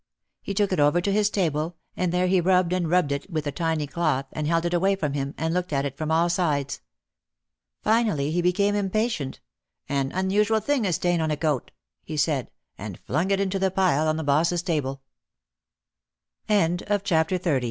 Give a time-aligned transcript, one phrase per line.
[0.41, 3.45] He took it over to his table and there he rubbed and rubbed it with
[3.45, 6.27] a tiny cloth, and held it away from him, and looked at it from all
[6.27, 6.81] sides.
[7.83, 9.41] Finally he became impatient.
[9.87, 11.69] "An un usual thing a stain on a coat,"
[12.03, 15.01] he said, and flung it into the pile on the boss's tabl